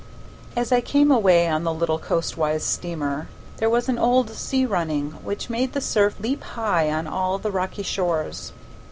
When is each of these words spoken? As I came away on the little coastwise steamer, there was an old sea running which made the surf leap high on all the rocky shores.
As 0.55 0.71
I 0.71 0.81
came 0.81 1.11
away 1.11 1.47
on 1.47 1.63
the 1.63 1.71
little 1.71 1.99
coastwise 1.99 2.63
steamer, 2.63 3.27
there 3.57 3.69
was 3.69 3.87
an 3.87 3.99
old 3.99 4.31
sea 4.31 4.65
running 4.65 5.11
which 5.23 5.47
made 5.47 5.73
the 5.73 5.79
surf 5.79 6.15
leap 6.19 6.41
high 6.41 6.89
on 6.89 7.05
all 7.05 7.37
the 7.37 7.51
rocky 7.51 7.83
shores. 7.83 8.51